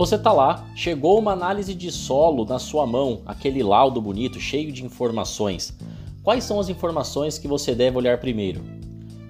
Você 0.00 0.18
tá 0.18 0.32
lá, 0.32 0.66
chegou 0.74 1.18
uma 1.18 1.32
análise 1.32 1.74
de 1.74 1.92
solo 1.92 2.46
na 2.46 2.58
sua 2.58 2.86
mão, 2.86 3.20
aquele 3.26 3.62
laudo 3.62 4.00
bonito, 4.00 4.40
cheio 4.40 4.72
de 4.72 4.82
informações. 4.82 5.76
Quais 6.22 6.42
são 6.42 6.58
as 6.58 6.70
informações 6.70 7.36
que 7.36 7.46
você 7.46 7.74
deve 7.74 7.98
olhar 7.98 8.16
primeiro? 8.16 8.62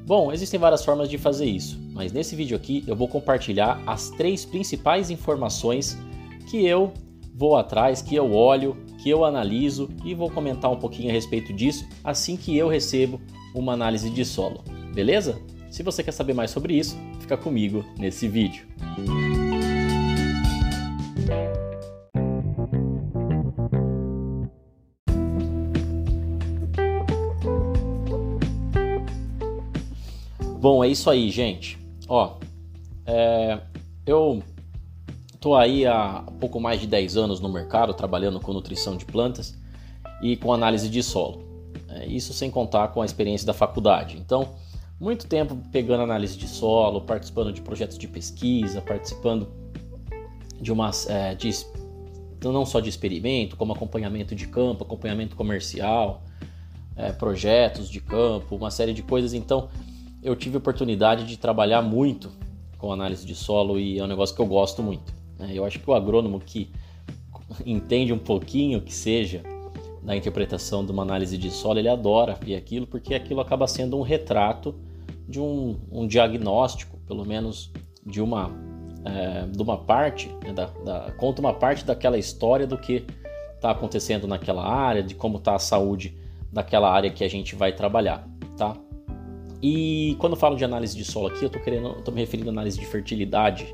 Bom, 0.06 0.30
existem 0.30 0.60
várias 0.60 0.85
formas 0.85 1.08
de 1.08 1.19
fazer 1.19 1.46
isso, 1.46 1.76
mas 1.92 2.12
nesse 2.12 2.37
vídeo 2.37 2.56
aqui 2.56 2.85
eu 2.87 2.94
vou 2.94 3.08
compartilhar 3.08 3.83
as 3.85 4.10
três 4.10 4.44
principais 4.44 5.10
informações 5.10 5.98
que 6.48 6.64
eu 6.64 6.92
vou 7.34 7.56
atrás, 7.56 8.00
que 8.00 8.14
eu 8.14 8.32
olho, 8.32 8.76
que 9.02 9.10
eu 9.10 9.24
analiso 9.24 9.90
e 10.04 10.14
vou 10.14 10.30
comentar 10.30 10.71
um 10.71 10.78
pouquinho 10.78 11.10
a 11.10 11.12
respeito 11.12 11.52
disso 11.52 11.84
assim 12.04 12.37
que 12.37 12.56
eu 12.56 12.68
recebo 12.68 13.21
uma 13.56 13.72
análise 13.72 14.08
de 14.08 14.24
solo, 14.24 14.62
beleza? 14.94 15.37
Se 15.68 15.82
você 15.82 16.05
quer 16.05 16.12
saber 16.12 16.32
mais 16.32 16.52
sobre 16.52 16.74
isso, 16.78 16.96
fica 17.18 17.37
comigo 17.37 17.84
nesse 17.98 18.28
vídeo. 18.28 18.68
Bom, 30.60 30.84
é 30.84 30.88
isso 30.88 31.09
aí, 31.09 31.30
gente. 31.30 31.78
Ó, 32.06 32.37
é, 33.06 33.59
eu 34.05 34.42
tô 35.41 35.55
aí 35.55 35.87
há 35.87 36.23
pouco 36.38 36.60
mais 36.60 36.78
de 36.78 36.87
10 36.87 37.16
anos 37.16 37.41
no 37.41 37.48
mercado 37.48 37.95
trabalhando 37.95 38.38
com 38.38 38.52
nutrição 38.52 38.95
de 38.95 39.06
plantas 39.06 39.59
e 40.20 40.37
com 40.37 40.52
análise 40.52 40.91
de 40.91 41.02
solo. 41.02 41.42
É, 41.88 42.04
isso 42.04 42.34
sem 42.34 42.51
contar 42.51 42.88
com 42.88 43.01
a 43.01 43.06
experiência 43.06 43.46
da 43.46 43.54
faculdade. 43.54 44.18
Então, 44.18 44.51
muito 45.01 45.27
tempo 45.27 45.56
pegando 45.73 46.02
análise 46.02 46.37
de 46.37 46.46
solo, 46.46 47.01
participando 47.01 47.54
de 47.54 47.62
projetos 47.62 47.96
de 47.96 48.06
pesquisa, 48.06 48.82
participando 48.82 49.48
de 50.60 50.71
umas 50.71 51.09
é, 51.09 51.34
de, 51.34 51.49
não 52.45 52.66
só 52.66 52.80
de 52.80 52.90
experimento, 52.90 53.56
como 53.56 53.73
acompanhamento 53.73 54.34
de 54.34 54.46
campo, 54.46 54.84
acompanhamento 54.84 55.37
comercial, 55.37 56.23
é, 56.95 57.12
projetos 57.12 57.88
de 57.88 57.99
campo, 57.99 58.56
uma 58.56 58.71
série 58.71 58.93
de 58.93 59.02
coisas. 59.02 59.32
Então, 59.32 59.71
eu 60.23 60.37
tive 60.37 60.57
oportunidade 60.57 61.24
de 61.24 61.37
trabalhar 61.37 61.82
muito 61.82 62.30
com 62.79 62.93
análise 62.93 63.26
de 63.26 63.35
solo 63.35 63.79
e 63.79 63.99
é 63.99 64.05
um 64.05 64.07
negócio 64.07 64.35
que 64.35 64.41
eu 64.41 64.47
gosto 64.47 64.83
muito. 64.83 65.15
Né? 65.39 65.51
Eu 65.55 65.65
acho 65.65 65.79
que 65.79 65.89
o 65.89 65.95
agrônomo 65.95 66.41
que 66.41 66.71
entende 67.65 68.12
um 68.12 68.19
pouquinho 68.19 68.81
que 68.81 68.93
seja 68.93 69.43
da 70.03 70.17
interpretação 70.17 70.85
de 70.85 70.93
uma 70.93 71.03
análise 71.03 71.37
de 71.37 71.51
solo, 71.51 71.79
ele 71.79 71.89
adora 71.89 72.39
ver 72.41 72.57
aquilo 72.57 72.87
porque 72.87 73.15
aquilo 73.15 73.41
acaba 73.41 73.67
sendo 73.67 73.99
um 73.99 74.03
retrato 74.03 74.75
de 75.29 75.41
um, 75.41 75.79
um 75.91 76.07
diagnóstico, 76.07 76.99
pelo 77.07 77.25
menos 77.25 77.71
de 78.05 78.21
uma, 78.21 78.51
é, 79.05 79.47
de 79.47 79.62
uma 79.62 79.77
parte, 79.77 80.29
né, 80.43 80.53
da, 80.53 80.67
da, 80.67 81.12
conta 81.12 81.41
uma 81.41 81.53
parte 81.53 81.84
daquela 81.84 82.19
história 82.19 82.67
do 82.67 82.79
que 82.79 83.05
está 83.55 83.71
acontecendo 83.71 84.27
naquela 84.27 84.67
área, 84.67 85.03
de 85.03 85.15
como 85.15 85.37
está 85.37 85.55
a 85.55 85.59
saúde 85.59 86.17
daquela 86.51 86.91
área 86.91 87.11
que 87.11 87.23
a 87.23 87.29
gente 87.29 87.55
vai 87.55 87.73
trabalhar, 87.73 88.27
tá? 88.57 88.75
E 89.62 90.16
quando 90.19 90.33
eu 90.33 90.39
falo 90.39 90.56
de 90.56 90.64
análise 90.64 90.97
de 90.97 91.05
solo 91.05 91.27
aqui, 91.27 91.42
eu 91.42 91.48
estou 91.48 91.61
querendo, 91.61 91.98
estou 91.98 92.14
me 92.14 92.20
referindo 92.20 92.48
à 92.48 92.53
análise 92.53 92.78
de 92.78 92.86
fertilidade 92.86 93.72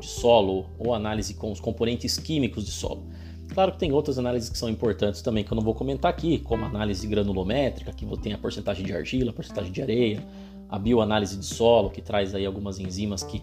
de 0.00 0.06
solo 0.06 0.66
ou 0.78 0.94
análise 0.94 1.34
com 1.34 1.52
os 1.52 1.60
componentes 1.60 2.18
químicos 2.18 2.64
de 2.64 2.70
solo. 2.70 3.06
Claro 3.52 3.72
que 3.72 3.78
tem 3.78 3.92
outras 3.92 4.18
análises 4.18 4.48
que 4.48 4.58
são 4.58 4.68
importantes 4.68 5.22
também 5.22 5.44
que 5.44 5.52
eu 5.52 5.56
não 5.56 5.62
vou 5.62 5.74
comentar 5.74 6.10
aqui, 6.10 6.38
como 6.38 6.64
a 6.64 6.68
análise 6.68 7.06
granulométrica, 7.06 7.92
que 7.92 8.04
tem 8.18 8.32
a 8.32 8.38
porcentagem 8.38 8.84
de 8.84 8.92
argila, 8.92 9.30
a 9.30 9.32
porcentagem 9.32 9.70
de 9.70 9.80
areia, 9.80 10.26
a 10.68 10.78
bioanálise 10.78 11.36
de 11.36 11.46
solo, 11.46 11.90
que 11.90 12.02
traz 12.02 12.34
aí 12.34 12.44
algumas 12.44 12.78
enzimas 12.78 13.22
que 13.22 13.42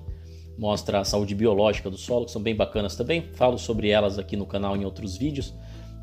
mostra 0.58 0.99
a 0.99 1.05
saúde 1.05 1.33
biológica 1.33 1.89
do 1.89 1.97
solo, 1.97 2.25
que 2.25 2.31
são 2.31 2.41
bem 2.41 2.55
bacanas 2.55 2.95
também. 2.95 3.30
Falo 3.33 3.58
sobre 3.58 3.89
elas 3.89 4.19
aqui 4.19 4.36
no 4.36 4.45
canal 4.45 4.75
em 4.75 4.83
outros 4.83 5.17
vídeos, 5.17 5.53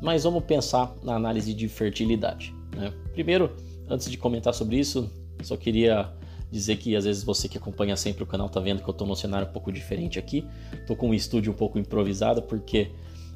mas 0.01 0.23
vamos 0.23 0.43
pensar 0.43 0.93
na 1.03 1.15
análise 1.15 1.53
de 1.53 1.67
fertilidade. 1.67 2.53
Né? 2.75 2.91
Primeiro, 3.13 3.51
antes 3.87 4.09
de 4.09 4.17
comentar 4.17 4.53
sobre 4.53 4.77
isso, 4.77 5.09
só 5.43 5.57
queria 5.57 6.11
dizer 6.51 6.75
que 6.77 6.95
às 6.95 7.05
vezes 7.05 7.23
você 7.23 7.47
que 7.47 7.57
acompanha 7.57 7.95
sempre 7.95 8.23
o 8.23 8.25
canal 8.25 8.49
tá 8.49 8.59
vendo 8.59 8.83
que 8.83 8.89
eu 8.89 8.93
tô 8.93 9.05
num 9.05 9.15
cenário 9.15 9.47
um 9.47 9.51
pouco 9.51 9.71
diferente 9.71 10.19
aqui. 10.19 10.45
Tô 10.85 10.95
com 10.95 11.09
um 11.09 11.13
estúdio 11.13 11.53
um 11.53 11.55
pouco 11.55 11.79
improvisado 11.79 12.41
porque 12.41 12.91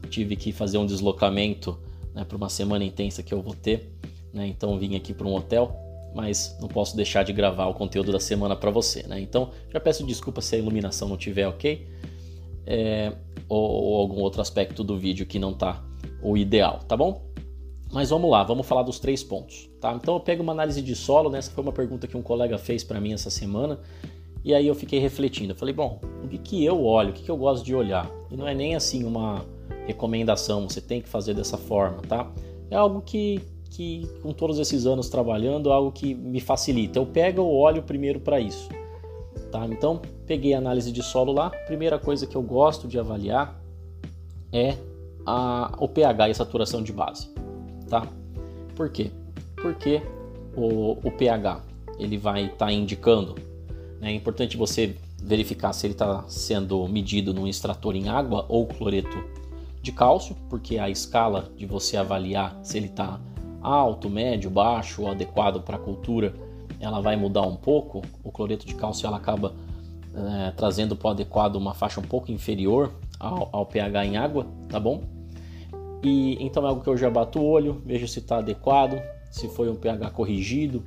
tive 0.10 0.36
que 0.36 0.52
fazer 0.52 0.78
um 0.78 0.86
deslocamento 0.86 1.80
né, 2.14 2.24
para 2.26 2.36
uma 2.36 2.50
semana 2.50 2.84
intensa 2.84 3.24
que 3.24 3.34
eu 3.34 3.42
vou 3.42 3.54
ter, 3.54 3.92
né? 4.34 4.46
Então 4.48 4.78
vim 4.78 4.96
aqui 4.96 5.14
para 5.14 5.28
um 5.28 5.34
hotel, 5.34 5.76
mas 6.14 6.58
não 6.60 6.68
posso 6.68 6.96
deixar 6.96 7.24
de 7.24 7.34
gravar 7.34 7.68
o 7.68 7.74
conteúdo 7.74 8.12
da 8.12 8.20
semana 8.20 8.56
para 8.56 8.70
você, 8.70 9.04
né? 9.04 9.20
Então 9.20 9.52
já 9.72 9.80
peço 9.80 10.06
desculpa 10.06 10.42
se 10.42 10.56
a 10.56 10.58
iluminação 10.58 11.08
não 11.08 11.18
tiver 11.18 11.48
ok, 11.48 11.88
é, 12.66 13.14
ou, 13.48 13.60
ou 13.60 14.02
algum 14.02 14.20
outro 14.20 14.42
aspecto 14.42 14.84
do 14.84 14.98
vídeo 14.98 15.26
que 15.26 15.40
não 15.40 15.54
tá 15.54 15.84
o 16.22 16.36
ideal, 16.36 16.80
tá 16.80 16.98
bom? 16.98 17.26
Mas 17.92 18.10
vamos 18.10 18.30
lá, 18.30 18.44
vamos 18.44 18.66
falar 18.66 18.84
dos 18.84 19.00
três 19.00 19.24
pontos, 19.24 19.70
tá? 19.80 19.94
Então 19.94 20.16
eu 20.16 20.20
pego 20.20 20.44
uma 20.44 20.52
análise 20.52 20.82
de 20.82 20.96
solo, 20.96 21.30
né? 21.30 21.38
Essa 21.40 21.52
foi 21.52 21.64
uma 21.64 21.72
pergunta 21.72 22.08
que 22.08 22.18
um 22.18 22.22
colega 22.22 22.58
fez 22.58 22.84
para 22.84 23.00
mim 23.00 23.14
essa 23.14 23.30
semana. 23.30 23.80
E 24.44 24.54
aí 24.54 24.68
eu 24.68 24.76
fiquei 24.76 25.00
refletindo. 25.00 25.54
Eu 25.54 25.56
falei, 25.56 25.74
bom, 25.74 26.00
o 26.24 26.28
que, 26.28 26.38
que 26.38 26.66
eu 26.66 26.84
olho, 26.84 27.10
o 27.10 27.14
que, 27.14 27.24
que 27.24 27.32
eu 27.32 27.38
gosto 27.38 27.64
de 27.64 27.74
olhar? 27.74 28.10
E 28.30 28.36
não 28.38 28.48
é 28.48 28.54
nem 28.54 28.76
assim 28.76 29.04
uma 29.04 29.46
recomendação, 29.88 30.68
você 30.68 30.82
tem 30.82 31.02
que 31.02 31.10
fazer 31.10 31.34
dessa 31.34 31.58
forma, 31.58 32.02
tá? 32.04 32.30
É 32.70 32.76
algo 32.76 33.02
que, 33.02 33.42
que 33.70 34.08
com 34.22 34.34
todos 34.34 34.60
esses 34.60 34.86
anos 34.86 35.10
trabalhando, 35.10 35.70
é 35.70 35.74
algo 35.74 35.92
que 35.92 36.14
me 36.14 36.40
facilita. 36.40 37.00
Eu 37.00 37.06
pego 37.06 37.42
o 37.42 37.56
olho 37.56 37.82
primeiro 37.82 38.20
para 38.20 38.40
isso, 38.40 38.70
tá? 39.52 39.66
Então, 39.66 40.02
peguei 40.26 40.54
a 40.54 40.58
análise 40.58 40.92
de 40.92 41.02
solo 41.02 41.32
lá. 41.32 41.50
Primeira 41.50 41.98
coisa 41.98 42.28
que 42.28 42.36
eu 42.36 42.42
gosto 42.42 42.88
de 42.88 43.00
avaliar 43.00 43.60
é 44.52 44.76
a, 45.26 45.76
o 45.80 45.88
pH 45.88 46.28
e 46.28 46.32
a 46.32 46.36
saturação 46.36 46.84
de 46.84 46.92
base 46.92 47.35
tá? 47.90 48.08
Por 48.76 48.90
quê? 48.90 49.12
Porque 49.56 50.02
o, 50.56 50.98
o 51.04 51.12
pH 51.12 51.62
ele 51.98 52.18
vai 52.18 52.46
estar 52.46 52.68
tá 52.68 52.72
indicando. 52.72 53.36
Né? 54.00 54.12
É 54.12 54.14
importante 54.14 54.58
você 54.58 54.96
verificar 55.22 55.74
se 55.74 55.88
ele 55.88 55.94
está 55.94 56.24
sendo 56.28 56.88
medido 56.88 57.34
num 57.34 57.48
extrator 57.48 57.96
em 57.96 58.10
água 58.10 58.46
ou 58.48 58.68
cloreto 58.68 59.24
de 59.82 59.92
cálcio, 59.92 60.36
porque 60.50 60.78
a 60.78 60.90
escala 60.90 61.52
de 61.56 61.66
você 61.66 61.98
avaliar 61.98 62.60
se 62.64 62.78
ele 62.78 62.88
está 62.88 63.20
alto, 63.62 64.10
médio, 64.10 64.50
baixo 64.50 65.04
ou 65.04 65.12
adequado 65.12 65.62
para 65.62 65.78
a 65.78 65.80
cultura, 65.80 66.34
ela 66.80 67.02
vai 67.02 67.16
mudar 67.16 67.44
um 67.44 67.56
pouco. 67.56 68.02
O 68.24 68.32
cloreto 68.32 68.66
de 68.66 68.76
cálcio 68.76 69.08
ela 69.08 69.18
acaba 69.18 69.54
é, 70.14 70.52
trazendo 70.52 70.96
para 70.96 71.08
o 71.08 71.12
adequado 71.12 71.56
uma 71.56 71.74
faixa 71.74 72.00
um 72.00 72.04
pouco 72.04 72.32
inferior 72.32 72.92
ao, 73.20 73.50
ao 73.52 73.66
pH 73.66 74.06
em 74.06 74.18
água, 74.18 74.46
tá 74.70 74.80
bom? 74.80 75.02
E 76.06 76.38
então 76.40 76.64
é 76.64 76.68
algo 76.68 76.84
que 76.84 76.88
eu 76.88 76.96
já 76.96 77.10
bato 77.10 77.40
o 77.40 77.44
olho, 77.44 77.82
vejo 77.84 78.08
se 78.08 78.20
está 78.20 78.38
adequado, 78.38 79.02
se 79.32 79.48
foi 79.48 79.72
um 79.72 79.76
pH 79.76 80.12
corrigido. 80.12 80.84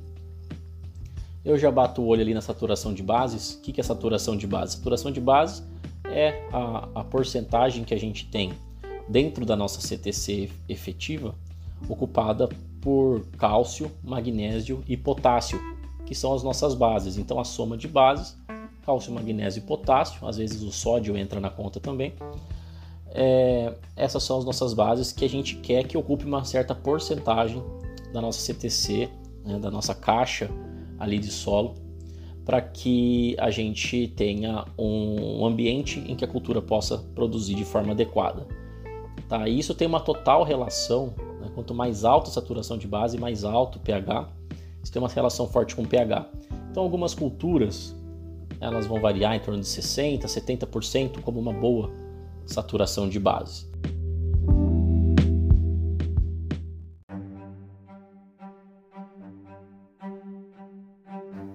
Eu 1.43 1.57
já 1.57 1.69
bato 1.69 2.01
o 2.01 2.07
olho 2.07 2.21
ali 2.21 2.33
na 2.33 2.39
saturação 2.39 2.93
de 2.93 3.03
bases. 3.03 3.55
O 3.55 3.61
que 3.61 3.81
é 3.81 3.83
saturação 3.83 4.37
de 4.37 4.47
base? 4.47 4.77
Saturação 4.77 5.11
de 5.11 5.19
base 5.19 5.61
é 6.05 6.47
a, 6.53 6.87
a 6.95 7.03
porcentagem 7.03 7.83
que 7.83 7.93
a 7.93 7.99
gente 7.99 8.27
tem 8.27 8.53
dentro 9.09 9.45
da 9.45 9.57
nossa 9.57 9.81
CTC 9.81 10.49
efetiva 10.69 11.35
ocupada 11.89 12.47
por 12.79 13.25
cálcio, 13.37 13.91
magnésio 14.01 14.81
e 14.87 14.95
potássio, 14.95 15.59
que 16.05 16.15
são 16.15 16.33
as 16.33 16.43
nossas 16.43 16.73
bases. 16.73 17.17
Então 17.17 17.41
a 17.41 17.43
soma 17.43 17.75
de 17.75 17.89
bases, 17.89 18.37
cálcio, 18.85 19.11
magnésio 19.11 19.59
e 19.59 19.63
potássio, 19.63 20.25
às 20.25 20.37
vezes 20.37 20.61
o 20.61 20.71
sódio 20.71 21.17
entra 21.17 21.41
na 21.41 21.49
conta 21.49 21.77
também, 21.77 22.13
é, 23.11 23.73
essas 23.95 24.23
são 24.23 24.37
as 24.37 24.45
nossas 24.45 24.73
bases 24.73 25.11
que 25.11 25.25
a 25.25 25.29
gente 25.29 25.55
quer 25.55 25.87
que 25.87 25.97
ocupe 25.97 26.25
uma 26.25 26.43
certa 26.43 26.75
porcentagem 26.75 27.63
da 28.13 28.21
nossa 28.21 28.39
CTC, 28.39 29.09
né, 29.45 29.59
da 29.59 29.71
nossa 29.71 29.93
caixa 29.93 30.49
ali 30.97 31.17
de 31.17 31.31
solo, 31.31 31.75
para 32.45 32.61
que 32.61 33.35
a 33.39 33.51
gente 33.51 34.07
tenha 34.15 34.65
um 34.77 35.45
ambiente 35.45 35.99
em 36.07 36.15
que 36.15 36.25
a 36.25 36.27
cultura 36.27 36.61
possa 36.61 36.97
produzir 37.13 37.55
de 37.55 37.63
forma 37.63 37.91
adequada. 37.91 38.47
Tá? 39.27 39.47
E 39.47 39.59
isso 39.59 39.75
tem 39.75 39.87
uma 39.87 39.99
total 39.99 40.43
relação, 40.43 41.13
né? 41.39 41.49
quanto 41.53 41.73
mais 41.73 42.03
alta 42.03 42.29
a 42.29 42.33
saturação 42.33 42.77
de 42.77 42.87
base, 42.87 43.17
mais 43.19 43.43
alto 43.43 43.77
o 43.77 43.81
pH, 43.81 44.29
isso 44.83 44.91
tem 44.91 44.99
uma 44.99 45.09
relação 45.09 45.47
forte 45.47 45.75
com 45.75 45.83
o 45.83 45.87
pH. 45.87 46.27
Então 46.71 46.83
algumas 46.83 47.13
culturas 47.13 47.95
elas 48.59 48.87
vão 48.87 48.99
variar 48.99 49.35
em 49.35 49.39
torno 49.39 49.59
de 49.59 49.67
60%, 49.67 50.23
70% 50.23 51.21
como 51.21 51.39
uma 51.39 51.53
boa 51.53 51.91
saturação 52.49 53.07
de 53.07 53.19
base. 53.19 53.69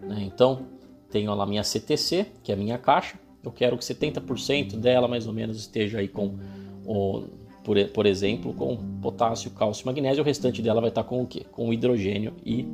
Né, 0.03 0.23
então, 0.23 0.67
tenho 1.11 1.35
lá 1.35 1.47
minha 1.47 1.63
CTC, 1.63 2.27
que 2.43 2.53
é 2.53 2.55
a 2.55 2.59
minha 2.59 2.79
caixa. 2.79 3.19
Eu 3.43 3.53
quero 3.53 3.77
que 3.77 3.85
70% 3.85 4.77
dela 4.77 5.07
mais 5.07 5.27
ou 5.27 5.33
menos 5.33 5.59
esteja 5.59 5.99
aí 5.99 6.09
com, 6.09 6.39
o, 6.87 7.25
por, 7.63 7.77
por 7.89 8.07
exemplo, 8.07 8.55
com 8.55 8.77
potássio, 9.01 9.51
cálcio, 9.51 9.87
magnésio. 9.87 10.23
O 10.23 10.25
restante 10.25 10.63
dela 10.63 10.81
vai 10.81 10.89
estar 10.89 11.05
com 11.05 11.23
o 11.23 11.27
quê? 11.27 11.45
Com 11.53 11.73
hidrogênio 11.73 12.33
e 12.45 12.67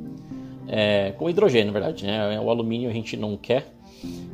é, 0.67 1.11
com 1.17 1.29
hidrogênio, 1.29 1.67
na 1.67 1.73
verdade. 1.73 2.05
Né? 2.05 2.39
O 2.39 2.49
alumínio 2.49 2.89
a 2.89 2.93
gente 2.93 3.17
não 3.17 3.35
quer 3.35 3.73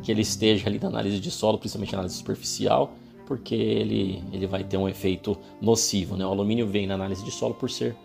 que 0.04 0.12
ele 0.12 0.22
esteja 0.22 0.70
ali 0.70 0.80
na 0.80 0.88
análise 0.88 1.20
de 1.20 1.32
solo, 1.32 1.58
principalmente 1.58 1.92
na 1.92 2.00
análise 2.00 2.18
superficial 2.18 2.94
porque 3.28 3.54
ele, 3.54 4.24
ele 4.32 4.48
vai 4.48 4.64
ter 4.64 4.78
um 4.78 4.88
efeito 4.88 5.38
nocivo. 5.62 6.16
Né? 6.16 6.26
O 6.26 6.30
alumínio 6.30 6.66
vem 6.66 6.88
na 6.88 6.94
análise 6.96 7.24
de 7.24 7.30
solo 7.30 7.54
por 7.54 7.70
ser 7.70 7.96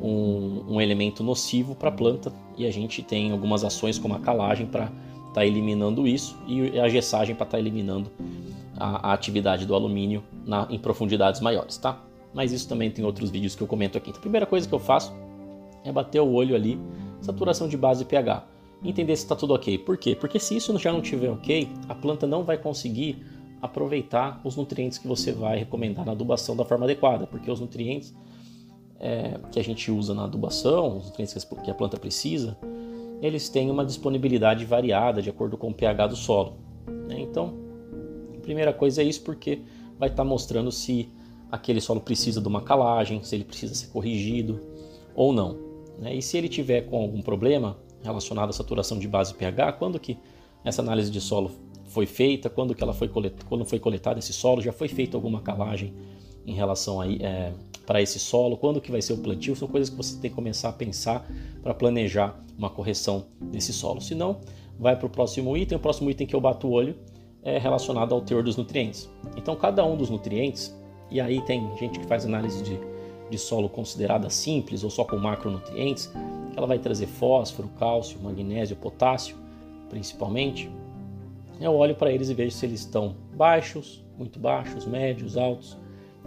um, 0.00 0.64
um 0.68 0.80
elemento 0.80 1.22
nocivo 1.22 1.74
para 1.74 1.88
a 1.88 1.92
planta 1.92 2.32
e 2.56 2.64
a 2.64 2.70
gente 2.70 3.02
tem 3.02 3.32
algumas 3.32 3.64
ações 3.64 3.98
como 3.98 4.14
a 4.14 4.20
calagem 4.20 4.66
para 4.66 4.84
estar 4.84 5.34
tá 5.34 5.44
eliminando 5.44 6.06
isso 6.06 6.38
e 6.46 6.78
a 6.78 6.88
gessagem 6.88 7.34
para 7.34 7.44
estar 7.44 7.56
tá 7.56 7.60
eliminando 7.60 8.10
a, 8.76 9.10
a, 9.10 9.12
atividade 9.12 9.66
do 9.66 9.74
alumínio 9.74 10.22
na, 10.46 10.68
em 10.70 10.78
profundidades 10.78 11.40
maiores, 11.40 11.76
tá? 11.76 12.00
Mas 12.32 12.52
isso 12.52 12.68
também 12.68 12.90
tem 12.90 13.04
outros 13.04 13.30
vídeos 13.30 13.56
que 13.56 13.62
eu 13.62 13.66
comento 13.66 13.98
aqui. 13.98 14.10
Então, 14.10 14.20
a 14.20 14.22
primeira 14.22 14.46
coisa 14.46 14.68
que 14.68 14.74
eu 14.74 14.78
faço 14.78 15.12
é 15.84 15.90
bater 15.90 16.20
o 16.20 16.32
olho 16.32 16.54
ali, 16.54 16.78
saturação 17.20 17.68
de 17.68 17.76
base 17.76 18.02
e 18.04 18.06
pH. 18.06 18.46
Entender 18.84 19.16
se 19.16 19.24
está 19.24 19.34
tudo 19.34 19.54
ok. 19.54 19.76
Por 19.78 19.96
quê? 19.96 20.14
Porque 20.14 20.38
se 20.38 20.56
isso 20.56 20.76
já 20.78 20.92
não 20.92 21.00
estiver 21.00 21.30
ok, 21.30 21.68
a 21.88 21.94
planta 21.96 22.28
não 22.28 22.44
vai 22.44 22.56
conseguir 22.56 23.24
aproveitar 23.60 24.40
os 24.44 24.56
nutrientes 24.56 24.98
que 24.98 25.08
você 25.08 25.32
vai 25.32 25.58
recomendar 25.58 26.04
na 26.04 26.12
adubação 26.12 26.56
da 26.56 26.64
forma 26.64 26.84
adequada, 26.84 27.26
porque 27.26 27.50
os 27.50 27.60
nutrientes 27.60 28.14
é, 29.00 29.38
que 29.50 29.58
a 29.58 29.64
gente 29.64 29.90
usa 29.90 30.14
na 30.14 30.24
adubação, 30.24 30.98
os 30.98 31.06
nutrientes 31.06 31.44
que 31.64 31.70
a 31.70 31.74
planta 31.74 31.96
precisa, 31.96 32.56
eles 33.20 33.48
têm 33.48 33.70
uma 33.70 33.84
disponibilidade 33.84 34.64
variada 34.64 35.20
de 35.20 35.30
acordo 35.30 35.56
com 35.56 35.70
o 35.70 35.74
pH 35.74 36.08
do 36.08 36.16
solo. 36.16 36.56
Né? 37.08 37.20
Então, 37.20 37.54
a 38.36 38.40
primeira 38.40 38.72
coisa 38.72 39.02
é 39.02 39.04
isso, 39.04 39.22
porque 39.22 39.62
vai 39.98 40.08
estar 40.08 40.22
tá 40.22 40.28
mostrando 40.28 40.70
se 40.70 41.10
aquele 41.50 41.80
solo 41.80 42.00
precisa 42.00 42.40
de 42.40 42.48
uma 42.48 42.60
calagem, 42.60 43.22
se 43.22 43.34
ele 43.34 43.44
precisa 43.44 43.74
ser 43.74 43.88
corrigido 43.88 44.60
ou 45.14 45.32
não. 45.32 45.58
Né? 45.98 46.14
E 46.14 46.22
se 46.22 46.36
ele 46.36 46.48
tiver 46.48 46.82
com 46.82 46.96
algum 46.96 47.20
problema 47.20 47.76
relacionado 48.02 48.50
à 48.50 48.52
saturação 48.52 48.98
de 48.98 49.08
base 49.08 49.34
pH, 49.34 49.72
quando 49.72 49.98
que 49.98 50.16
essa 50.64 50.82
análise 50.82 51.10
de 51.10 51.20
solo 51.20 51.50
foi 51.88 52.06
feita, 52.06 52.48
quando 52.48 52.74
que 52.74 52.82
ela 52.82 52.92
foi 52.92 53.08
coletada, 53.08 53.44
quando 53.48 53.64
foi 53.64 53.78
coletado 53.78 54.18
esse 54.18 54.32
solo, 54.32 54.60
já 54.60 54.72
foi 54.72 54.88
feita 54.88 55.16
alguma 55.16 55.40
calagem 55.40 55.92
em 56.46 56.54
relação 56.54 57.00
a 57.00 57.10
é, 57.10 57.52
para 57.86 58.02
esse 58.02 58.18
solo, 58.18 58.56
quando 58.56 58.80
que 58.82 58.90
vai 58.90 59.00
ser 59.00 59.14
o 59.14 59.18
plantio, 59.18 59.56
são 59.56 59.66
coisas 59.66 59.88
que 59.88 59.96
você 59.96 60.20
tem 60.20 60.30
que 60.30 60.36
começar 60.36 60.68
a 60.68 60.72
pensar 60.72 61.26
para 61.62 61.72
planejar 61.72 62.38
uma 62.56 62.68
correção 62.68 63.24
desse 63.40 63.72
solo. 63.72 63.98
Se 64.00 64.14
não, 64.14 64.40
vai 64.78 64.94
para 64.94 65.06
o 65.06 65.08
próximo 65.08 65.56
item. 65.56 65.76
O 65.76 65.80
próximo 65.80 66.10
item 66.10 66.26
que 66.26 66.36
eu 66.36 66.40
bato 66.40 66.68
o 66.68 66.70
olho 66.70 66.94
é 67.42 67.58
relacionado 67.58 68.14
ao 68.14 68.20
teor 68.20 68.42
dos 68.42 68.56
nutrientes. 68.56 69.08
Então, 69.36 69.56
cada 69.56 69.84
um 69.86 69.96
dos 69.96 70.10
nutrientes, 70.10 70.76
e 71.10 71.20
aí 71.20 71.40
tem 71.46 71.66
gente 71.78 71.98
que 71.98 72.06
faz 72.06 72.26
análise 72.26 72.62
de, 72.62 72.78
de 73.30 73.38
solo 73.38 73.68
considerada 73.68 74.28
simples 74.28 74.84
ou 74.84 74.90
só 74.90 75.04
com 75.04 75.16
macronutrientes, 75.16 76.12
ela 76.54 76.66
vai 76.66 76.78
trazer 76.78 77.06
fósforo, 77.06 77.68
cálcio, 77.78 78.20
magnésio, 78.20 78.76
potássio, 78.76 79.36
principalmente 79.88 80.70
eu 81.60 81.74
olho 81.74 81.94
para 81.94 82.12
eles 82.12 82.28
e 82.28 82.34
vejo 82.34 82.52
se 82.52 82.66
eles 82.66 82.80
estão 82.80 83.16
baixos, 83.34 84.04
muito 84.16 84.38
baixos, 84.38 84.86
médios, 84.86 85.36
altos. 85.36 85.76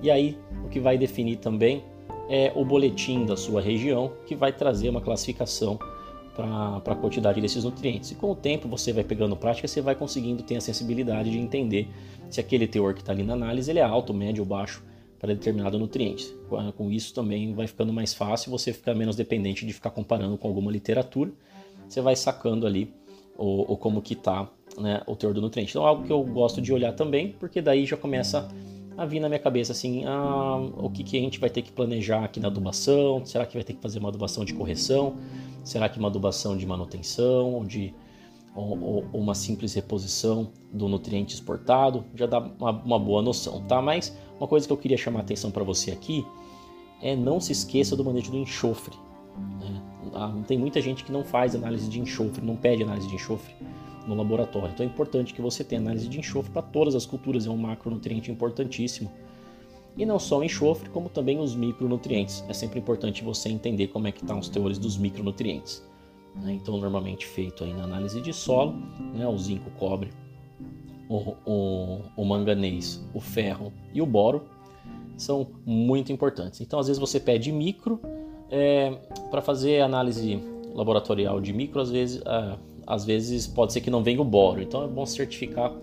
E 0.01 0.09
aí 0.09 0.37
o 0.65 0.69
que 0.69 0.79
vai 0.79 0.97
definir 0.97 1.37
também 1.37 1.83
é 2.29 2.51
o 2.55 2.63
boletim 2.63 3.25
da 3.25 3.35
sua 3.35 3.61
região, 3.61 4.13
que 4.25 4.35
vai 4.35 4.53
trazer 4.53 4.89
uma 4.89 5.01
classificação 5.01 5.77
para 6.35 6.93
a 6.93 6.95
quantidade 6.95 7.41
desses 7.41 7.63
nutrientes. 7.63 8.11
E 8.11 8.15
com 8.15 8.31
o 8.31 8.35
tempo 8.35 8.67
você 8.67 8.93
vai 8.93 9.03
pegando 9.03 9.35
prática, 9.35 9.67
você 9.67 9.81
vai 9.81 9.95
conseguindo 9.95 10.41
ter 10.43 10.55
a 10.55 10.61
sensibilidade 10.61 11.29
de 11.29 11.37
entender 11.37 11.89
se 12.29 12.39
aquele 12.39 12.67
teor 12.67 12.93
que 12.93 13.01
está 13.01 13.11
ali 13.11 13.23
na 13.23 13.33
análise 13.33 13.69
ele 13.69 13.79
é 13.79 13.83
alto, 13.83 14.13
médio 14.13 14.43
ou 14.43 14.47
baixo 14.47 14.83
para 15.19 15.33
determinado 15.33 15.77
nutriente. 15.77 16.33
Com 16.75 16.89
isso 16.89 17.13
também 17.13 17.53
vai 17.53 17.67
ficando 17.67 17.93
mais 17.93 18.13
fácil, 18.13 18.49
você 18.49 18.73
ficar 18.73 18.95
menos 18.95 19.15
dependente 19.15 19.65
de 19.65 19.73
ficar 19.73 19.91
comparando 19.91 20.37
com 20.37 20.47
alguma 20.47 20.71
literatura. 20.71 21.31
Você 21.87 22.01
vai 22.01 22.15
sacando 22.15 22.65
ali 22.65 22.93
o, 23.37 23.75
como 23.77 24.01
que 24.01 24.13
está 24.13 24.49
né, 24.77 25.01
o 25.05 25.15
teor 25.15 25.33
do 25.33 25.41
nutriente. 25.41 25.71
Então 25.71 25.83
é 25.83 25.87
algo 25.87 26.03
que 26.03 26.11
eu 26.11 26.23
gosto 26.23 26.61
de 26.61 26.73
olhar 26.73 26.93
também, 26.93 27.35
porque 27.39 27.61
daí 27.61 27.85
já 27.85 27.97
começa 27.97 28.47
a 28.97 29.05
vir 29.05 29.19
na 29.19 29.27
minha 29.27 29.39
cabeça 29.39 29.71
assim, 29.71 30.05
ah, 30.05 30.57
o 30.77 30.89
que, 30.89 31.03
que 31.03 31.17
a 31.17 31.19
gente 31.19 31.39
vai 31.39 31.49
ter 31.49 31.61
que 31.61 31.71
planejar 31.71 32.23
aqui 32.23 32.39
na 32.39 32.47
adubação? 32.47 33.25
Será 33.25 33.45
que 33.45 33.53
vai 33.55 33.63
ter 33.63 33.73
que 33.73 33.81
fazer 33.81 33.99
uma 33.99 34.09
adubação 34.09 34.45
de 34.45 34.53
correção? 34.53 35.15
Será 35.63 35.87
que 35.89 35.97
uma 35.97 36.07
adubação 36.07 36.57
de 36.57 36.65
manutenção 36.65 37.53
ou 37.53 37.65
de 37.65 37.93
ou, 38.53 38.77
ou 38.83 39.05
uma 39.13 39.33
simples 39.33 39.73
reposição 39.73 40.49
do 40.71 40.87
nutriente 40.87 41.33
exportado? 41.33 42.03
Já 42.15 42.25
dá 42.25 42.39
uma, 42.39 42.71
uma 42.71 42.99
boa 42.99 43.21
noção, 43.21 43.61
tá? 43.65 43.81
Mas 43.81 44.15
uma 44.37 44.47
coisa 44.47 44.67
que 44.67 44.73
eu 44.73 44.77
queria 44.77 44.97
chamar 44.97 45.19
a 45.19 45.21
atenção 45.21 45.51
para 45.51 45.63
você 45.63 45.91
aqui 45.91 46.25
é 47.01 47.15
não 47.15 47.39
se 47.39 47.51
esqueça 47.51 47.95
do 47.95 48.03
manejo 48.03 48.31
do 48.31 48.37
enxofre. 48.37 48.95
Né? 49.59 49.81
Ah, 50.13 50.33
tem 50.47 50.57
muita 50.57 50.81
gente 50.81 51.03
que 51.03 51.11
não 51.11 51.23
faz 51.23 51.55
análise 51.55 51.89
de 51.89 51.99
enxofre, 51.99 52.45
não 52.45 52.55
pede 52.55 52.83
análise 52.83 53.07
de 53.07 53.15
enxofre 53.15 53.53
no 54.07 54.15
laboratório. 54.15 54.71
Então 54.73 54.85
é 54.85 54.89
importante 54.89 55.33
que 55.33 55.41
você 55.41 55.63
tenha 55.63 55.81
análise 55.81 56.07
de 56.07 56.19
enxofre 56.19 56.51
para 56.51 56.61
todas 56.61 56.95
as 56.95 57.05
culturas, 57.05 57.45
é 57.45 57.49
um 57.49 57.57
macronutriente 57.57 58.31
importantíssimo. 58.31 59.11
E 59.97 60.05
não 60.05 60.17
só 60.17 60.39
o 60.39 60.43
enxofre, 60.43 60.89
como 60.89 61.09
também 61.09 61.39
os 61.39 61.55
micronutrientes. 61.55 62.43
É 62.47 62.53
sempre 62.53 62.79
importante 62.79 63.23
você 63.23 63.49
entender 63.49 63.87
como 63.87 64.07
é 64.07 64.11
que 64.11 64.21
estão 64.21 64.37
tá 64.37 64.39
os 64.39 64.49
teores 64.49 64.77
dos 64.77 64.97
micronutrientes. 64.97 65.83
Né? 66.35 66.53
Então, 66.53 66.77
normalmente 66.77 67.25
feito 67.25 67.63
aí 67.63 67.73
na 67.73 67.83
análise 67.83 68.21
de 68.21 68.31
solo, 68.31 68.73
né? 69.13 69.27
o 69.27 69.37
zinco, 69.37 69.69
o 69.69 69.71
cobre, 69.71 70.09
o, 71.09 71.35
o, 71.45 72.01
o 72.15 72.25
manganês, 72.25 73.03
o 73.13 73.19
ferro 73.19 73.73
e 73.93 74.01
o 74.01 74.05
boro 74.05 74.43
são 75.17 75.47
muito 75.65 76.11
importantes. 76.11 76.61
Então, 76.61 76.79
às 76.79 76.87
vezes 76.87 76.99
você 76.99 77.19
pede 77.19 77.51
micro 77.51 77.99
é, 78.49 78.91
para 79.29 79.41
fazer 79.41 79.81
análise 79.81 80.39
laboratorial 80.73 81.41
de 81.41 81.51
micro, 81.51 81.81
às 81.81 81.91
vezes 81.91 82.21
ah, 82.25 82.57
às 82.85 83.05
vezes 83.05 83.47
pode 83.47 83.73
ser 83.73 83.81
que 83.81 83.89
não 83.89 84.03
venha 84.03 84.21
o 84.21 84.25
boro. 84.25 84.61
Então 84.61 84.83
é 84.83 84.87
bom 84.87 85.05
certificar 85.05 85.73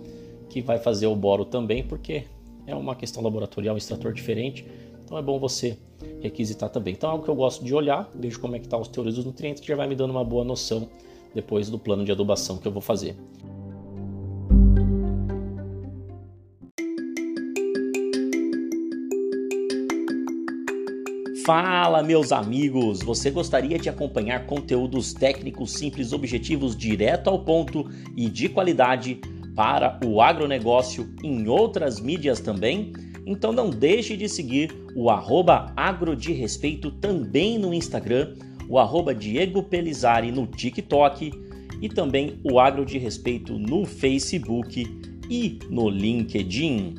que 0.48 0.62
vai 0.62 0.78
fazer 0.78 1.06
o 1.06 1.16
boro 1.16 1.44
também, 1.44 1.82
porque 1.82 2.24
é 2.66 2.74
uma 2.74 2.94
questão 2.94 3.22
laboratorial, 3.22 3.74
um 3.74 3.78
extrator 3.78 4.12
diferente. 4.12 4.66
Então 5.04 5.16
é 5.16 5.22
bom 5.22 5.38
você 5.38 5.78
requisitar 6.20 6.70
também. 6.70 6.94
Então 6.94 7.08
é 7.08 7.12
algo 7.12 7.24
que 7.24 7.30
eu 7.30 7.34
gosto 7.34 7.64
de 7.64 7.74
olhar, 7.74 8.10
vejo 8.14 8.40
como 8.40 8.56
é 8.56 8.58
que 8.58 8.66
está 8.66 8.76
os 8.76 8.88
teores 8.88 9.14
dos 9.14 9.24
nutrientes, 9.24 9.60
que 9.60 9.68
já 9.68 9.76
vai 9.76 9.86
me 9.86 9.94
dando 9.94 10.10
uma 10.10 10.24
boa 10.24 10.44
noção 10.44 10.88
depois 11.34 11.70
do 11.70 11.78
plano 11.78 12.04
de 12.04 12.12
adubação 12.12 12.58
que 12.58 12.66
eu 12.66 12.72
vou 12.72 12.82
fazer. 12.82 13.16
Fala, 21.48 22.02
meus 22.02 22.30
amigos! 22.30 23.00
Você 23.02 23.30
gostaria 23.30 23.78
de 23.78 23.88
acompanhar 23.88 24.44
conteúdos 24.44 25.14
técnicos 25.14 25.72
simples, 25.72 26.12
objetivos, 26.12 26.76
direto 26.76 27.30
ao 27.30 27.38
ponto 27.38 27.88
e 28.14 28.28
de 28.28 28.50
qualidade 28.50 29.18
para 29.56 29.98
o 30.04 30.20
agronegócio 30.20 31.08
em 31.24 31.48
outras 31.48 32.00
mídias 32.00 32.38
também? 32.38 32.92
Então 33.24 33.50
não 33.50 33.70
deixe 33.70 34.14
de 34.14 34.28
seguir 34.28 34.76
o 34.94 35.08
arroba 35.08 35.72
agro 35.74 36.14
de 36.14 36.34
respeito 36.34 36.90
também 36.90 37.58
no 37.58 37.72
Instagram, 37.72 38.34
o 38.68 38.78
arroba 38.78 39.14
Diego 39.14 39.62
Pelizari 39.62 40.30
no 40.30 40.46
TikTok 40.46 41.32
e 41.80 41.88
também 41.88 42.38
o 42.44 42.60
agro 42.60 42.84
de 42.84 42.98
respeito 42.98 43.58
no 43.58 43.86
Facebook 43.86 44.84
e 45.30 45.58
no 45.70 45.88
LinkedIn. 45.88 46.94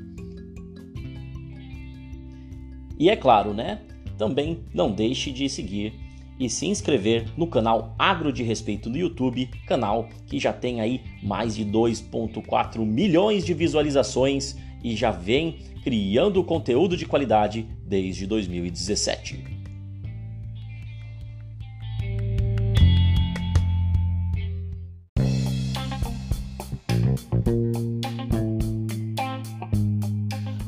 E 2.98 3.12
é 3.12 3.15
claro, 3.15 3.53
né? 3.53 3.82
Também 4.19 4.65
não 4.73 4.91
deixe 4.91 5.31
de 5.31 5.47
seguir 5.47 5.93
e 6.38 6.49
se 6.49 6.67
inscrever 6.67 7.31
no 7.38 7.47
canal 7.47 7.95
Agro 7.97 8.33
de 8.33 8.43
Respeito 8.43 8.89
no 8.89 8.97
YouTube, 8.97 9.49
canal 9.65 10.09
que 10.27 10.38
já 10.38 10.51
tem 10.51 10.81
aí 10.81 11.01
mais 11.23 11.55
de 11.55 11.63
2.4 11.65 12.85
milhões 12.85 13.45
de 13.45 13.53
visualizações 13.53 14.57
e 14.83 14.93
já 14.93 15.09
vem 15.09 15.59
criando 15.85 16.43
conteúdo 16.43 16.97
de 16.97 17.05
qualidade 17.05 17.65
desde 17.88 18.27
2017. 18.27 19.57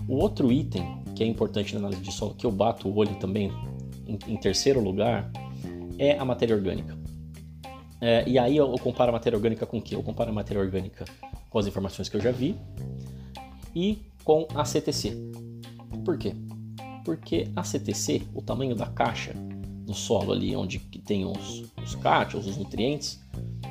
O 0.07 0.15
outro 0.15 0.49
item 0.49 1.00
que 1.21 1.25
é 1.25 1.27
importante 1.27 1.75
na 1.75 1.81
análise 1.81 2.01
de 2.01 2.11
solo, 2.11 2.33
que 2.33 2.43
eu 2.43 2.51
bato 2.51 2.89
o 2.89 2.95
olho 2.97 3.13
também 3.19 3.51
em, 4.07 4.17
em 4.27 4.37
terceiro 4.37 4.81
lugar, 4.81 5.31
é 5.99 6.17
a 6.17 6.25
matéria 6.25 6.55
orgânica. 6.55 6.97
É, 8.01 8.27
e 8.27 8.39
aí 8.39 8.57
eu, 8.57 8.71
comparo 8.79 9.11
a 9.11 9.13
matéria 9.13 9.37
orgânica 9.37 9.67
com 9.67 9.77
o 9.77 9.81
quê? 9.81 9.93
Eu 9.93 10.01
comparo 10.01 10.31
a 10.31 10.33
matéria 10.33 10.59
orgânica 10.59 11.05
com 11.47 11.59
as 11.59 11.67
informações 11.67 12.09
que 12.09 12.17
eu 12.17 12.21
já 12.21 12.31
vi 12.31 12.55
e 13.75 13.99
com 14.23 14.47
a 14.55 14.65
CTC. 14.65 15.15
Por 16.03 16.17
quê? 16.17 16.33
Porque 17.05 17.51
a 17.55 17.63
CTC, 17.63 18.23
o 18.33 18.41
tamanho 18.41 18.75
da 18.75 18.87
caixa 18.87 19.35
no 19.85 19.93
solo 19.93 20.31
ali, 20.31 20.55
onde 20.55 20.79
tem 20.79 21.23
os, 21.23 21.71
os 21.83 21.93
cátions, 21.93 22.47
os 22.47 22.57
nutrientes, 22.57 23.23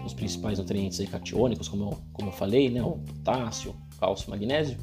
os 0.06 0.14
principais 0.14 0.60
nutrientes 0.60 1.00
aí, 1.00 1.06
catiônicos, 1.08 1.66
como 1.66 1.82
eu, 1.82 1.98
como 2.12 2.28
eu 2.28 2.32
falei, 2.32 2.70
né? 2.70 2.80
o 2.80 2.92
potássio, 2.92 3.74
cálcio, 3.98 4.30
magnésio, 4.30 4.78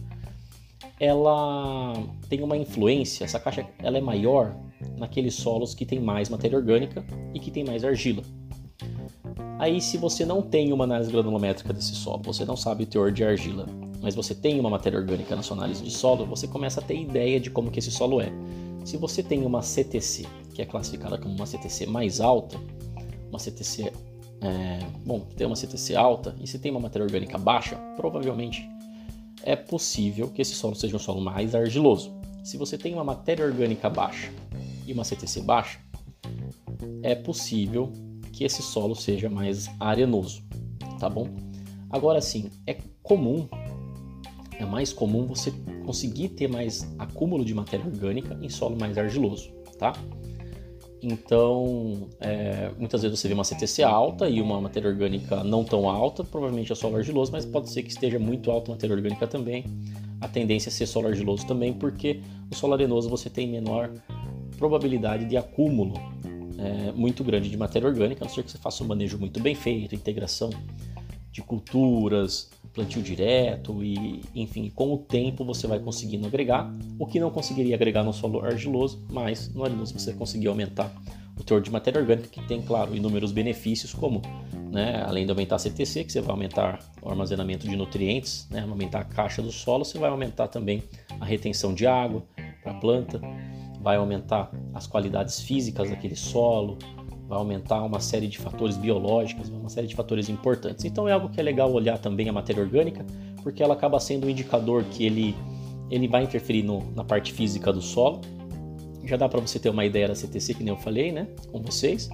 ela 0.99 1.93
tem 2.29 2.41
uma 2.41 2.57
influência, 2.57 3.23
essa 3.23 3.39
caixa 3.39 3.65
ela 3.79 3.97
é 3.97 4.01
maior 4.01 4.55
naqueles 4.97 5.35
solos 5.35 5.73
que 5.73 5.85
tem 5.85 5.99
mais 5.99 6.29
matéria 6.29 6.57
orgânica 6.57 7.05
e 7.33 7.39
que 7.39 7.51
tem 7.51 7.63
mais 7.63 7.83
argila. 7.83 8.23
Aí 9.59 9.81
se 9.81 9.97
você 9.97 10.25
não 10.25 10.41
tem 10.41 10.71
uma 10.71 10.83
análise 10.83 11.11
granulométrica 11.11 11.73
desse 11.73 11.95
solo, 11.95 12.21
você 12.23 12.45
não 12.45 12.55
sabe 12.55 12.83
o 12.83 12.87
teor 12.87 13.11
de 13.11 13.23
argila 13.23 13.65
mas 14.01 14.15
você 14.15 14.33
tem 14.35 14.59
uma 14.59 14.69
matéria 14.69 14.99
orgânica 14.99 15.35
na 15.35 15.43
sua 15.43 15.57
análise 15.57 15.83
de 15.83 15.91
solo, 15.91 16.25
você 16.25 16.47
começa 16.47 16.79
a 16.79 16.83
ter 16.83 16.99
ideia 16.99 17.39
de 17.39 17.49
como 17.49 17.71
que 17.71 17.79
esse 17.79 17.91
solo 17.91 18.21
é. 18.21 18.31
Se 18.85 18.97
você 18.97 19.21
tem 19.21 19.45
uma 19.45 19.61
CTC, 19.61 20.25
que 20.53 20.61
é 20.61 20.65
classificada 20.65 21.17
como 21.17 21.35
uma 21.35 21.45
CTC 21.45 21.85
mais 21.87 22.21
alta, 22.21 22.57
uma 23.29 23.39
CTC 23.39 23.91
é, 24.41 24.79
bom, 25.05 25.21
tem 25.35 25.47
uma 25.47 25.55
CTC 25.55 25.95
alta 25.95 26.35
e 26.39 26.47
se 26.47 26.59
tem 26.59 26.71
uma 26.71 26.79
matéria 26.79 27.03
orgânica 27.03 27.37
baixa, 27.37 27.75
provavelmente 27.97 28.67
é 29.47 29.55
possível 29.55 30.27
que 30.27 30.41
esse 30.41 30.53
solo 30.53 30.75
seja 30.75 30.97
um 30.97 30.99
solo 30.99 31.21
mais 31.21 31.55
argiloso. 31.55 32.11
Se 32.43 32.57
você 32.57 32.77
tem 32.77 32.93
uma 32.93 33.03
matéria 33.03 33.45
orgânica 33.45 33.89
baixa 33.89 34.29
e 34.85 34.91
uma 34.91 35.05
CTC 35.05 35.41
baixa, 35.41 35.79
é 37.01 37.15
possível 37.15 37.89
que 38.33 38.43
esse 38.43 38.61
solo 38.61 38.93
seja 38.93 39.29
mais 39.29 39.69
arenoso, 39.79 40.43
tá 40.99 41.09
bom? 41.09 41.29
Agora 41.89 42.19
sim, 42.19 42.51
é 42.67 42.75
comum, 43.01 43.47
é 44.59 44.65
mais 44.65 44.91
comum 44.91 45.25
você 45.25 45.53
conseguir 45.85 46.27
ter 46.29 46.49
mais 46.49 46.85
acúmulo 46.99 47.45
de 47.45 47.53
matéria 47.53 47.85
orgânica 47.85 48.37
em 48.41 48.49
solo 48.49 48.77
mais 48.77 48.97
argiloso, 48.97 49.49
tá? 49.79 49.93
Então, 51.01 52.09
é, 52.19 52.71
muitas 52.77 53.03
vezes 53.03 53.19
você 53.19 53.27
vê 53.27 53.33
uma 53.33 53.43
CTC 53.43 53.83
alta 53.83 54.27
e 54.27 54.41
uma 54.41 54.59
matéria 54.59 54.89
orgânica 54.89 55.43
não 55.43 55.63
tão 55.63 55.87
alta, 55.89 56.23
provavelmente 56.23 56.71
é 56.71 56.75
solo 56.75 56.97
argiloso, 56.97 57.31
mas 57.31 57.45
pode 57.45 57.69
ser 57.69 57.83
que 57.83 57.89
esteja 57.89 58.17
muito 58.17 58.49
alta 58.49 58.71
a 58.71 58.75
matéria 58.75 58.95
orgânica 58.95 59.27
também. 59.27 59.63
A 60.19 60.27
tendência 60.27 60.69
é 60.69 60.71
ser 60.71 60.87
solo 60.87 61.07
argiloso 61.07 61.45
também, 61.45 61.71
porque 61.71 62.21
o 62.51 62.55
solo 62.55 62.73
arenoso 62.73 63.09
você 63.09 63.29
tem 63.29 63.47
menor 63.47 63.91
probabilidade 64.57 65.25
de 65.25 65.37
acúmulo 65.37 65.93
é, 66.57 66.91
muito 66.93 67.23
grande 67.23 67.49
de 67.49 67.57
matéria 67.57 67.87
orgânica, 67.87 68.23
a 68.23 68.27
não 68.27 68.33
ser 68.33 68.43
que 68.43 68.51
você 68.51 68.57
faça 68.57 68.83
um 68.83 68.87
manejo 68.87 69.19
muito 69.19 69.39
bem 69.39 69.53
feito, 69.53 69.93
integração 69.93 70.49
de 71.31 71.41
culturas, 71.43 72.49
plantio 72.77 73.01
direto 73.01 73.83
e, 73.83 74.21
enfim, 74.35 74.71
com 74.73 74.93
o 74.93 74.99
tempo 74.99 75.43
você 75.43 75.65
vai 75.65 75.79
conseguindo 75.79 76.27
agregar, 76.27 76.71
o 76.99 77.07
que 77.07 77.19
não 77.19 77.31
conseguiria 77.31 77.73
agregar 77.73 78.03
no 78.03 78.13
solo 78.13 78.45
argiloso, 78.45 79.03
mas 79.09 79.51
no 79.51 79.65
arenoso 79.65 79.97
você 79.97 80.13
conseguir 80.13 80.47
aumentar 80.47 80.93
o 81.39 81.43
teor 81.43 81.59
de 81.59 81.71
matéria 81.71 81.99
orgânica, 81.99 82.27
que 82.27 82.41
tem, 82.47 82.61
claro, 82.61 82.95
inúmeros 82.95 83.31
benefícios, 83.31 83.93
como, 83.93 84.21
né, 84.71 85.03
além 85.07 85.25
de 85.25 85.31
aumentar 85.31 85.55
a 85.55 85.59
CTC, 85.59 86.03
que 86.03 86.11
você 86.11 86.21
vai 86.21 86.31
aumentar 86.31 86.79
o 87.01 87.09
armazenamento 87.09 87.67
de 87.67 87.75
nutrientes, 87.75 88.47
né, 88.51 88.61
aumentar 88.61 88.99
a 88.99 89.03
caixa 89.03 89.41
do 89.41 89.51
solo, 89.51 89.83
você 89.83 89.97
vai 89.97 90.11
aumentar 90.11 90.47
também 90.47 90.83
a 91.19 91.25
retenção 91.25 91.73
de 91.73 91.87
água 91.87 92.23
para 92.61 92.73
a 92.73 92.75
planta, 92.75 93.19
vai 93.81 93.97
aumentar 93.97 94.51
as 94.73 94.85
qualidades 94.85 95.39
físicas 95.41 95.89
daquele 95.89 96.15
solo, 96.15 96.77
vai 97.27 97.37
aumentar 97.37 97.83
uma 97.83 97.99
série 97.99 98.27
de 98.27 98.37
fatores 98.37 98.77
biológicos, 98.77 99.49
uma 99.49 99.69
série 99.69 99.87
de 99.87 99.95
fatores 99.95 100.29
importantes. 100.29 100.85
Então 100.85 101.07
é 101.07 101.11
algo 101.11 101.29
que 101.29 101.39
é 101.39 101.43
legal 101.43 101.71
olhar 101.71 101.97
também 101.97 102.29
a 102.29 102.33
matéria 102.33 102.63
orgânica, 102.63 103.05
porque 103.43 103.61
ela 103.61 103.73
acaba 103.73 103.99
sendo 103.99 104.27
um 104.27 104.29
indicador 104.29 104.83
que 104.85 105.05
ele, 105.05 105.35
ele 105.91 106.07
vai 106.07 106.23
interferir 106.23 106.63
no, 106.63 106.89
na 106.95 107.03
parte 107.03 107.33
física 107.33 107.73
do 107.73 107.81
solo. 107.81 108.21
Já 109.03 109.17
dá 109.17 109.27
para 109.27 109.39
você 109.41 109.59
ter 109.59 109.69
uma 109.69 109.85
ideia 109.85 110.07
da 110.07 110.15
CTC, 110.15 110.53
que 110.53 110.63
nem 110.63 110.73
eu 110.73 110.79
falei, 110.79 111.11
né, 111.11 111.27
com 111.51 111.61
vocês. 111.61 112.09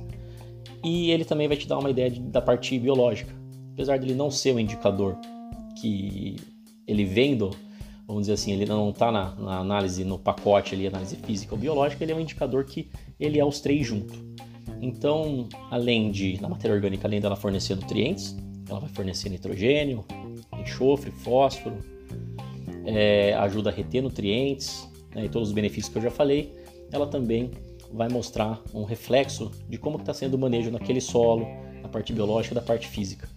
E 0.84 1.12
ele 1.12 1.24
também 1.24 1.48
vai 1.48 1.58
te 1.58 1.68
dar 1.68 1.78
uma 1.78 1.90
ideia 1.90 2.10
de, 2.10 2.20
da 2.20 2.42
parte 2.42 2.78
biológica. 2.78 3.34
Apesar 3.74 3.98
de 3.98 4.08
ele 4.08 4.16
não 4.16 4.30
ser 4.30 4.54
um 4.54 4.60
indicador 4.60 5.18
que 5.80 6.36
ele 6.88 7.06
vem 7.06 7.36
do, 7.38 7.52
vamos 8.08 8.24
dizer 8.24 8.34
assim, 8.34 8.52
ele 8.52 8.66
não 8.66 8.90
está 8.90 9.12
na, 9.12 9.34
na, 9.36 9.60
análise, 9.60 10.04
no 10.04 10.18
pacote 10.18 10.76
ali, 10.76 10.88
análise 10.88 11.16
física 11.16 11.56
ou 11.56 11.60
biológica, 11.60 12.04
ele 12.04 12.12
é 12.12 12.16
um 12.16 12.20
indicador 12.20 12.66
que 12.66 12.90
ele 13.20 13.40
é 13.40 13.46
os 13.46 13.60
três 13.60 13.86
juntos. 13.86 14.18
Então, 14.84 15.48
além 15.72 16.12
de, 16.12 16.42
na 16.42 16.50
matéria 16.50 16.76
orgânica, 16.76 17.08
além 17.08 17.22
dela 17.22 17.38
fornecer 17.38 17.74
nutrientes, 17.74 18.36
ela 18.68 18.82
vai 18.82 18.90
fornecer 18.90 19.30
nitrogênio, 19.30 20.04
enxofre, 20.60 21.10
fósforo, 21.10 21.78
é, 22.86 23.34
ajuda 23.36 23.70
a 23.70 23.74
reter 23.74 24.04
nutrientes 24.04 24.86
né, 25.16 25.24
e 25.24 25.30
todos 25.30 25.48
os 25.48 25.56
benefícios 25.56 25.88
que 25.90 25.98
eu 25.98 26.02
já 26.02 26.12
falei. 26.12 26.54
Ela 26.92 27.08
também 27.08 27.50
vai 27.94 28.10
mostrar 28.10 28.62
um 28.74 28.84
reflexo 28.84 29.52
de 29.70 29.78
como 29.78 29.98
está 29.98 30.14
sendo 30.14 30.34
o 30.34 30.38
manejo 30.38 30.70
naquele 30.70 31.00
solo, 31.00 31.48
na 31.82 31.88
parte 31.88 32.12
biológica, 32.12 32.54
da 32.54 32.62
parte 32.62 32.90
física. 32.90 33.30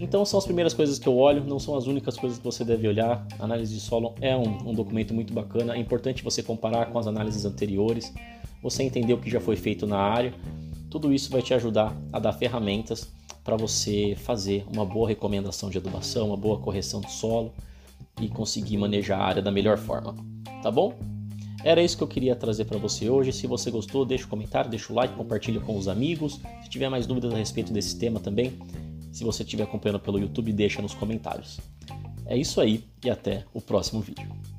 Então 0.00 0.24
são 0.24 0.38
as 0.38 0.44
primeiras 0.44 0.74
coisas 0.74 0.98
que 0.98 1.06
eu 1.06 1.16
olho, 1.16 1.44
não 1.44 1.60
são 1.60 1.76
as 1.76 1.86
únicas 1.86 2.16
coisas 2.16 2.38
que 2.38 2.44
você 2.44 2.64
deve 2.64 2.88
olhar. 2.88 3.24
A 3.38 3.44
análise 3.44 3.72
de 3.72 3.80
solo 3.80 4.16
é 4.20 4.36
um, 4.36 4.70
um 4.70 4.74
documento 4.74 5.14
muito 5.14 5.32
bacana, 5.32 5.76
é 5.76 5.78
importante 5.78 6.24
você 6.24 6.42
comparar 6.42 6.86
com 6.86 6.98
as 6.98 7.06
análises 7.06 7.44
anteriores, 7.44 8.12
você 8.60 8.82
entender 8.82 9.12
o 9.12 9.18
que 9.18 9.30
já 9.30 9.40
foi 9.40 9.54
feito 9.54 9.86
na 9.86 9.98
área 9.98 10.34
tudo 10.90 11.12
isso 11.12 11.30
vai 11.30 11.40
te 11.40 11.54
ajudar 11.54 11.96
a 12.12 12.18
dar 12.18 12.32
ferramentas 12.32 13.08
para 13.44 13.56
você 13.56 14.16
fazer 14.16 14.66
uma 14.72 14.84
boa 14.84 15.08
recomendação 15.08 15.70
de 15.70 15.78
adubação, 15.78 16.28
uma 16.28 16.36
boa 16.36 16.58
correção 16.58 17.00
do 17.00 17.10
solo 17.10 17.52
e 18.20 18.28
conseguir 18.28 18.76
manejar 18.76 19.20
a 19.20 19.24
área 19.24 19.42
da 19.42 19.50
melhor 19.50 19.78
forma. 19.78 20.14
Tá 20.62 20.70
bom? 20.70 20.98
Era 21.62 21.82
isso 21.82 21.96
que 21.96 22.02
eu 22.02 22.08
queria 22.08 22.34
trazer 22.34 22.64
para 22.64 22.78
você 22.78 23.08
hoje. 23.08 23.32
Se 23.32 23.46
você 23.46 23.70
gostou, 23.70 24.04
deixa 24.04 24.24
o 24.24 24.26
um 24.26 24.30
comentário, 24.30 24.70
deixa 24.70 24.92
o 24.92 24.96
like, 24.96 25.14
compartilha 25.14 25.60
com 25.60 25.76
os 25.76 25.88
amigos. 25.88 26.40
Se 26.62 26.70
tiver 26.70 26.88
mais 26.88 27.06
dúvidas 27.06 27.32
a 27.32 27.36
respeito 27.36 27.72
desse 27.72 27.98
tema 27.98 28.18
também, 28.18 28.58
se 29.12 29.24
você 29.24 29.42
estiver 29.42 29.64
acompanhando 29.64 30.00
pelo 30.00 30.18
YouTube, 30.18 30.52
deixa 30.52 30.82
nos 30.82 30.94
comentários. 30.94 31.60
É 32.26 32.36
isso 32.36 32.60
aí 32.60 32.84
e 33.04 33.10
até 33.10 33.44
o 33.52 33.60
próximo 33.60 34.00
vídeo. 34.00 34.49